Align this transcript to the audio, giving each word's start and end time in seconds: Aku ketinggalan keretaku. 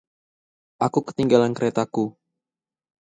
Aku 0.85 0.99
ketinggalan 1.07 1.53
keretaku. 1.57 2.05